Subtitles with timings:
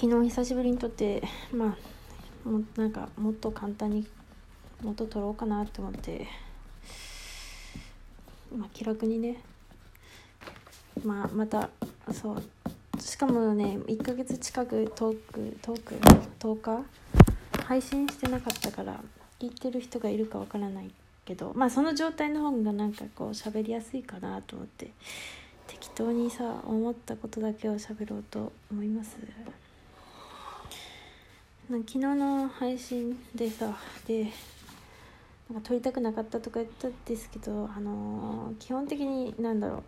[0.00, 1.76] 昨日久しぶりに撮ってま
[2.46, 4.06] あもなんかもっと簡単に
[4.82, 6.26] もっと撮ろうかなって思って
[8.56, 9.42] まあ気楽にね
[11.04, 11.68] まあまた
[12.14, 12.42] そう
[12.98, 15.94] しかもね1ヶ月近くトークトーク
[16.38, 16.84] 10日？
[17.66, 18.98] 配信してなかったから
[19.38, 20.90] 聞いてる人がいるかわからない
[21.26, 24.92] けどまあその状態の方がなんかこう喋りやすいかなと思って
[25.66, 29.18] 適当にさ思ったことだけを喋ろうと思います。
[31.78, 33.72] 昨日の配信でさ
[34.04, 34.26] で
[35.48, 39.84] なんか撮りたくなかったとか言ったんですけどあのー基本的になんだろ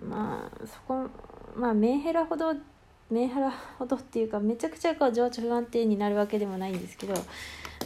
[0.00, 0.06] う。
[0.06, 1.08] まあそこ
[1.56, 2.54] まあメンヘラほど
[3.10, 7.14] メンヘラほどっていうかめちゃくちゃこう情緒不安定になるわけでもないんですけど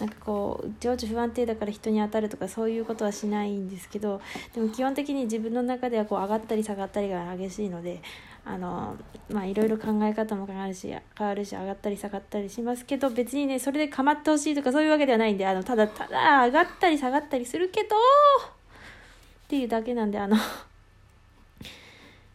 [0.00, 4.20] なんかこう情緒不安定だから人に当たるとかそういうことはしないんですけど
[4.54, 8.02] でも基本的に自分の中ではこう上がったり下がったりが激しいので
[8.50, 8.96] あの
[9.30, 20.36] まあいろいろ考え方も変わるし変わるし上がったり下がったりしますけど別にねそれで構ってほしいとかそういうわけではないんであのただただ上がったり下がったりするけどっていうだけなんであの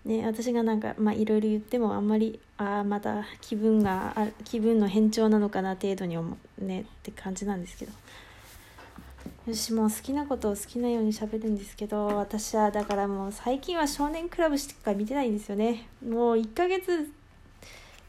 [0.06, 7.92] ね私がなんかまあいろいろ言ってもあんまりああまた気分が気分の変調なのかな程度に思うねって感じなんですけど。
[9.46, 15.90] よしも好きなことを好きなように喋るんですけど私はだからもう最近は少年クラブしか見てないんですよね。
[16.02, 17.12] もう1ヶ月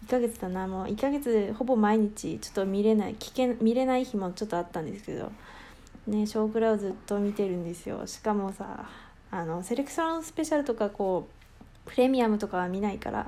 [0.07, 0.69] 1ヶ月だな。
[0.69, 5.33] もう1ヶ月ほぼ毎日ちょっと見れない危険見れない日もちょっとあったんですけど。
[6.07, 8.07] ねショークラをずっと見てるんですよ。
[8.07, 8.89] しかもさ
[9.33, 11.27] あのセレクションスペシャルとかこ
[11.87, 13.27] うプレミアムとかは見ないから。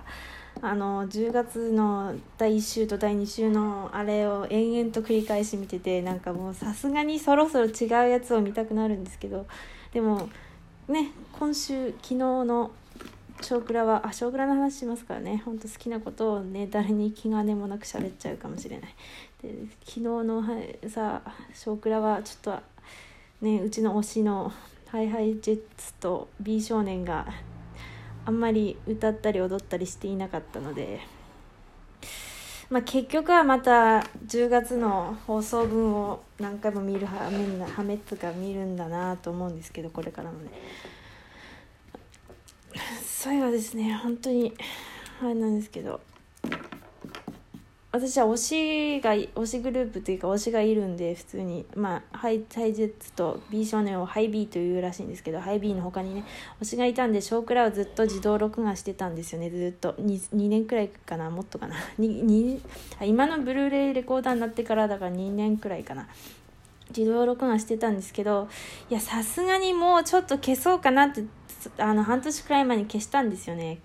[0.63, 9.47] あの10月の第1週と第2週のあれを延々と繰り返し見ててなんかもうさすがにそろそろ違うやつを見たくなるんですけど
[9.93, 10.29] でも
[10.89, 12.71] ね今週昨日の
[13.43, 15.43] 「少クラは」あ少クラの話しますからね。
[15.45, 18.95] ほんと好きなことをね誰に気兼ねもなく喋っちゃうかもしれない。
[19.43, 20.49] で昨日のは
[20.89, 21.21] さ
[21.53, 22.59] 少クラはちょっと
[23.43, 24.51] ねうちの推しの
[24.91, 25.61] ＨｉＨｉＪets
[26.01, 27.27] と B 少年が
[28.27, 30.99] あんまり歌ったり踊ったりしていなかったので、
[32.69, 40.51] まあ、結局はまた10月の放送分を何回も見るはめんなはめつか見るんだなと思うんですけどこれからもね。
[43.05, 44.53] 最後はですね本当に
[45.23, 46.01] あれなんですけど
[47.93, 51.65] 私は推しが推しグループというか推しがいるんで普通に。
[51.75, 56.25] まあハイハイジェッツと B 少年をハイ B というらしいんですけどハイ B の他にね
[56.61, 59.51] 推しがいたんで「少クラ」をずっと自動録画してたんですよね。
[59.51, 61.77] ずっと 2, 2年くらいかなもっとかな。
[63.03, 66.09] 今のブルーレイレコーダーになってからだから2年くらいかな。
[66.97, 68.49] 自動録画してたんですけど
[68.91, 71.25] いやさすがにもうちょっと消そうかなって
[71.79, 73.79] あの半年くらい前に消したんですよね。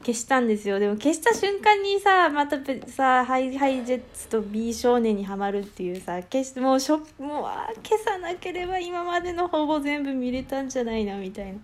[0.00, 0.78] 消したんですよ。
[0.78, 11.58] でも消した瞬間にさまたさハイハイジェッツと B 少年にはまるっていうさ消しもうしょもうあ消さなければ今までのほぼ全部見れたんじゃないなみたいな。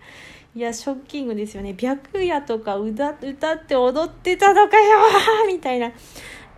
[0.55, 1.75] いやショッキングですよね。
[1.77, 4.99] 白夜とか歌歌って踊ってたのかよ
[5.47, 5.91] みたいな。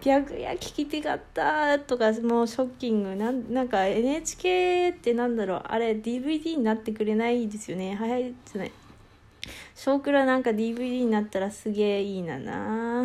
[0.01, 3.16] 白夜聞きたかったとかもうショッキング。
[3.16, 5.61] なんなんか NHK ってなんだろう。
[5.66, 7.95] あれ DVD になってくれないですよね。
[7.95, 8.71] はいはいじゃない。
[9.77, 13.03] 少クラなんか DVD になったらすげえいいなな。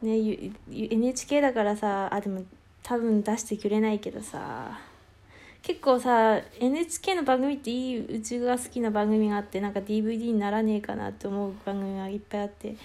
[0.00, 2.44] ね NHK だからさあでも
[2.82, 4.80] 多分出してくれないけどさ。
[5.62, 12.76] 結構さ NHK の番組っていいうちが好きな番組があってなんか DVD にならねえかなって思う番組がいっぱいあって。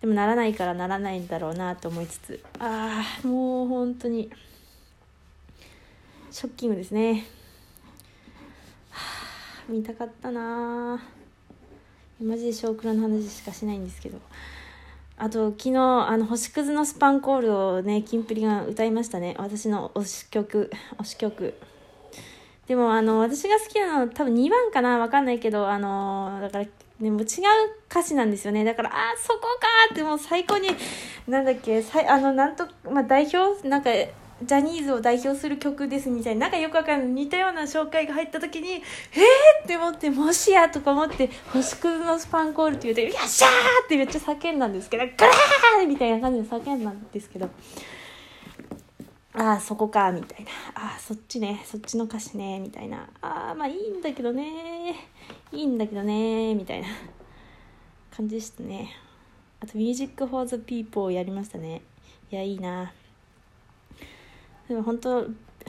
[0.00, 2.42] でもならないからならないんだろうなと思いつつ。
[2.58, 4.30] ああもう本当に。
[6.30, 7.26] ショッキングですね、
[8.90, 9.00] は
[9.68, 11.17] あ、見たかったな
[12.20, 14.18] マジで「少クラ」の話しかしないんですけど。
[15.20, 19.34] あと昨日あの星屑のスパンコールをねキンプリが歌いましたね。
[19.36, 20.70] 私の推し曲。
[20.98, 21.54] 推し曲。
[22.68, 24.98] でもあの私が好きなの多分2番かな？
[24.98, 26.66] わかんないけどあのだから
[27.00, 27.26] でも違う
[27.90, 28.62] 歌詞なんですよね。
[28.62, 30.68] だからあそこかってもう最高に
[31.26, 33.90] なんだっけさいあのなんと、まあ、代表なんか
[34.42, 38.80] ジャニーズを代表する曲ですみたいななんかよくわかんない似たような紹介が入った時にえー
[39.64, 43.50] って思ってもしやとか思って星屑のスパンコールって言うてよっしゃー
[43.84, 47.50] ってめっちゃ叫んだんですけどグラーみたいな感じで叫んだんですけど
[49.34, 50.50] ああそこかみたいな。
[50.74, 53.08] ああそっちねそっちの歌詞ねみたいな。
[53.20, 54.96] ああまあいいんだけどね
[55.52, 56.88] いいんだけどねみたいな。
[58.16, 58.90] 感じでしたね。
[59.60, 61.82] あと「Music for the People」やりましたね。
[62.32, 62.92] いやいいな
[64.68, 65.26] でも本当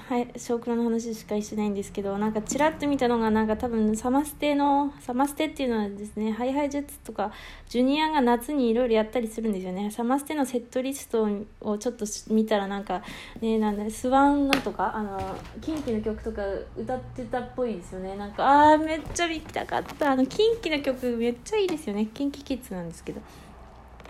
[0.07, 7.31] はい少クラの話しかしてないんですけどなんかちらっと見たのがなんか多分サマステのサマステっていうのはですねハイハイジェッツとか
[7.67, 9.91] ジュニアが夏にいろいろやったりするんですよね。
[9.91, 11.27] サマステのセットリスト
[11.61, 13.01] をちょっと見たらなんか
[13.41, 15.19] ねなんだスワンなんとかあの
[15.61, 16.41] キンキの曲とか
[16.77, 18.15] 歌ってたっぽいですよね。
[18.15, 20.11] なんかあーめっちゃ見たかった。
[20.11, 22.07] あのキンキの曲めっちゃいいですよね。
[22.13, 23.21] キンキキッズなんですけど。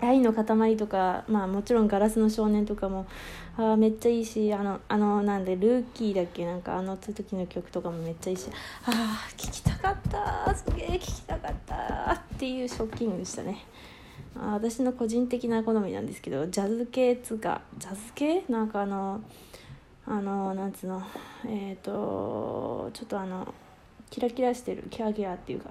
[0.00, 3.06] 愛の塊とか、まあ、もちろんガラスの少年とかも
[3.56, 8.48] あめっちゃいいしあのあのなんでルーキーだっけなんかあの時の曲とかもめっちゃいいし
[8.84, 13.64] ああ聴きたかったすげえ聴きたかったっていうショッキングでしたね。
[14.36, 18.44] あ私の個人的な好みなんですけどジャズ系つうかジャズ系？
[18.48, 19.20] なんかあの
[20.06, 21.02] あのなんつうの
[21.44, 23.52] えっ、ー、とちょっとあの
[24.08, 25.70] キラキラしてるキャーキャーっていうか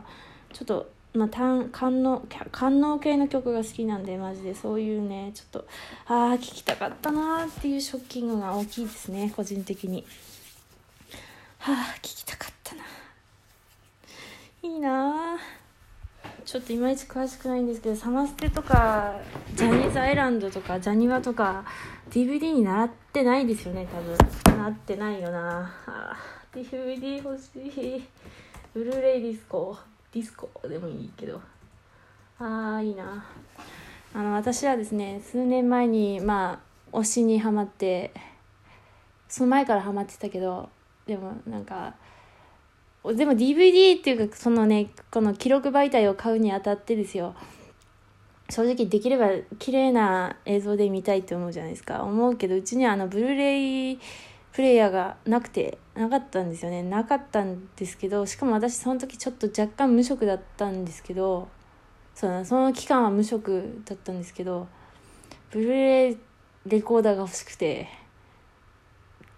[0.53, 5.67] ちょっとまあ、官能官能系の曲が好きなんでマジでそういうねちょっと
[6.05, 10.05] ああ聴きたかったなーっていうショッキングが大きいですね個人的に。
[11.57, 12.83] はあ聴きたかったな。
[14.61, 15.37] いいな
[16.45, 19.15] ちょっといまいち詳しくないんですけどサマステとか
[19.55, 21.65] ジャニーズアイランドとかジャニワとか
[22.11, 24.17] DVD に習ってないですよね多分。
[24.57, 26.17] なってないよなあ
[26.53, 28.03] DVD 欲しい。
[28.73, 29.75] ブルーレイディスコ。
[30.11, 31.41] ディスコでもいいけど。
[32.39, 33.25] ああいいな。
[34.13, 36.61] あの私はですね数年前にま
[36.91, 38.11] あ推しにはまって
[39.27, 40.69] その前からハマってたけど
[41.05, 41.93] でもなんか
[43.05, 47.35] でも DVD っていうかそのねこの記録媒体を買うにあたってですよ。
[48.49, 49.29] 正直できれば
[49.59, 52.03] 綺麗な映像で見たいって思うじゃないですか。
[52.03, 53.99] 思うけどうちにはあのブルーレイ
[54.59, 56.83] プレイヤーがなくてなかったんですよね。
[56.83, 61.47] なかったんですけどしかも私その時ちょっと若干無職だったんですけど
[62.13, 64.67] そのその期間は無職だったんですけど
[65.51, 66.17] ブルーレイ
[66.65, 67.87] レコーダーが欲しくて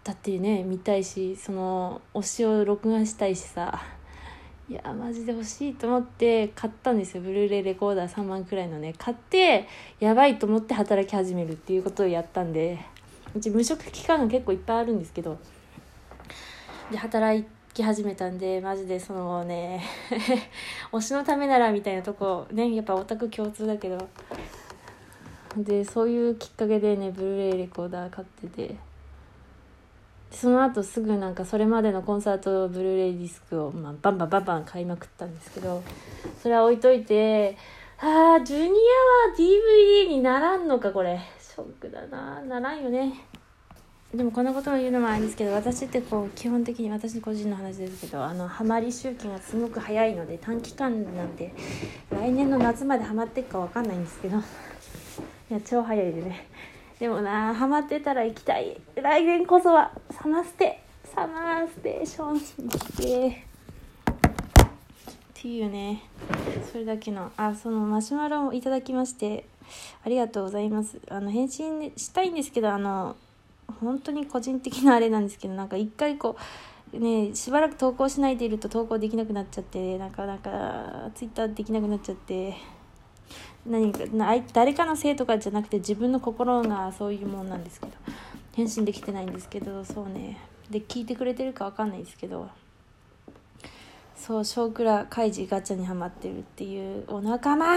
[0.04, 3.80] だってね見たいしその推しを録画したいしさ
[4.68, 7.22] いやマジで欲しいと思って買ったんですよ。
[7.22, 8.96] ブルーレイレコーダー3万くらいのね。
[8.98, 9.68] 買って
[10.00, 12.80] やばいと思って働き始めるっていうことをやったんで。
[13.36, 15.38] うち無職期間が結構いっぱいあるんですけど
[16.92, 19.84] で働き始めたんでマジでそのね
[20.92, 23.98] 推しのためならみたいなとこねやっぱオタク共通だけど。
[25.58, 28.76] でそういうきっかけでねブルーレイレコーダー買ってて。
[30.32, 35.84] その後すぐなんかそれまでのコンサートブルーレイディスクを、まあ、バンバンバンバン買いまくったんですけど
[36.42, 37.58] それは置いといて
[38.00, 38.78] ああジュニアは
[39.38, 41.20] DVD にならんのかこれ。
[41.62, 42.42] ショックだな。
[42.42, 43.14] ならんよね。
[44.14, 51.54] でもこんなことを言うのもあれですけど私ってこう基本的に私個人の話ですけどあのハマり周期がすごく早いので短期間なんで
[52.10, 54.42] 来年の夏までハマっていくか分かんないんですけどい
[55.54, 56.48] や超早いでね。
[57.00, 58.80] でもなハマってたら行きたい。
[58.96, 60.82] 来年こそはサマステ。
[61.04, 62.34] サマーステーション
[62.66, 63.46] に来て。
[65.32, 66.04] っていうね。
[66.72, 69.46] それだけのあそのマシュマロをいただきまして
[70.06, 71.00] ありがとうございます。
[71.10, 73.16] あの、返信したいんですけど、あの、
[73.80, 76.36] 本当に個人的なあれなんですけど、なんか一回こ
[76.94, 82.56] う、ね、しばらく投稿しないでいると投稿できなくなっちゃって、なか、なんか、ツイッターできなくなっちゃって、
[83.66, 84.00] 何か
[84.54, 87.92] 誰かのせいとかじゃなくて自分の心がそういうもんなんですけど
[88.56, 90.40] 返信できてないんですけどそうね
[90.70, 92.50] で聞いてくれてるか分かんないですけど
[94.16, 97.76] そう少クカイジガチャにはまってるっていうお仲間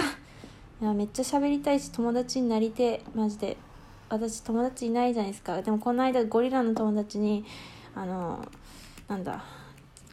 [0.85, 3.57] いやめっちゃ喋りたいし友達になりてマジで。
[4.11, 5.63] 私友達いないじゃないですか。
[5.63, 7.43] でもこの間ゴリラの友達に
[7.95, 8.47] あの
[9.09, 9.43] なんだ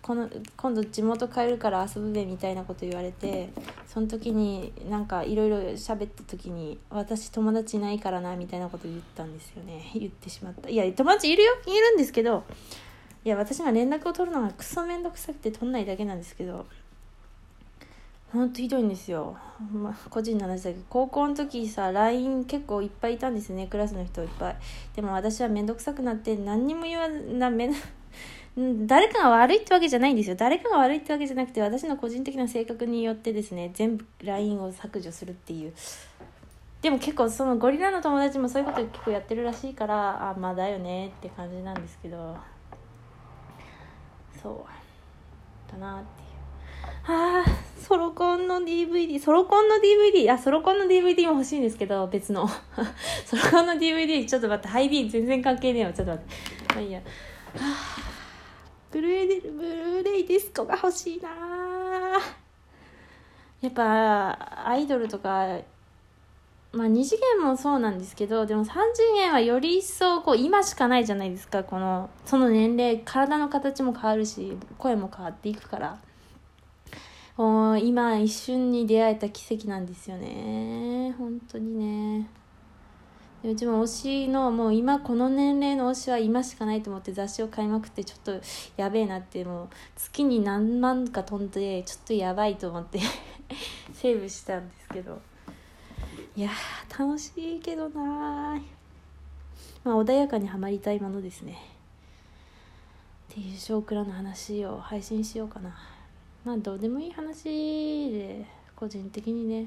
[0.02, 3.50] この今度地元帰るから遊ぶべみたいなこと言われて
[3.86, 9.92] その時になんかいろいろ喋った時に私友達いないからなみたいなこと言ったんですよね。
[9.94, 10.70] 言ってしまった。
[10.70, 11.52] いや友達いるよ。
[11.68, 12.46] いるんですけど
[13.26, 16.66] いや私が連絡を取るのがクソめんどくさくて取んないだけなんですけど
[18.32, 19.36] ほんとひどいんですよ、
[19.74, 23.68] まあ、個人の話だけど高校の時さ LINE 結構いっぱいいたんですね。
[23.68, 24.56] クラスの人いっぱい。
[24.96, 27.76] でも私は面倒くさくなって何にも言わなめな
[28.88, 30.36] 誰かが悪いってわけじゃないんですよ。
[30.38, 35.74] 誰かが悪いってわけじゃなくて私の個人的な性格によってですね全部 LINE を削除するっていう。
[36.82, 42.36] でも結構そのゴリラの友達もそういうこと結構やってるらしいからあまあだよねって感じなんですけど。
[44.42, 44.66] そ
[45.70, 45.72] う。
[45.72, 46.32] だなっていう。
[47.08, 52.48] ああ、ソロコンの DVD、ソロコンの DVD、あ、ソロコンの DVD も欲しいんですけど、別の。
[53.26, 56.74] ソロコンの DVD、ちょっと待って、ハイビー全然関係ねえよ、ちょっと待って。
[56.76, 57.00] まあいいや。
[57.00, 57.04] は
[57.60, 58.02] あ、
[58.92, 61.30] ブルーレイ、ブルーレイディスコが欲しいな
[63.62, 65.60] やっぱ、アイドルとか、
[66.74, 75.98] まあ2次元もそうなんですけどでも3次元はより一層こう今しかないじゃないですかこのその年齢体の形も変わるし声も変わっていくから
[77.38, 81.14] 今一瞬に出会えた奇跡なんですよね。
[81.18, 81.78] 本当に
[82.20, 82.28] ね。
[83.44, 88.40] うちも推しのもう今この年齢の推しは今しかないと思って雑誌を買いまくってちょっと
[88.78, 93.00] やべえなってもう月に何万か飛んでちょっとやばいと思って
[93.94, 95.20] セーブしたんですけど。
[96.34, 96.50] いや
[96.98, 98.62] 楽しいけどな
[99.84, 101.58] まあ穏やかにはまりたいものですね。
[103.32, 105.76] っていう「少クラ」の話を配信しようかな。
[106.44, 107.44] まあどうでもいい話
[108.12, 108.46] で
[108.76, 109.66] 個人的にねや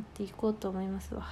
[0.00, 1.26] っていこうと思いますわ。